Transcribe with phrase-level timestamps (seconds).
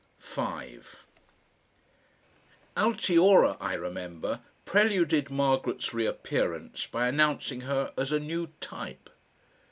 [0.17, 1.05] 5
[2.75, 9.11] Altiora, I remember, preluded Margaret's reappearance by announcing her as a "new type."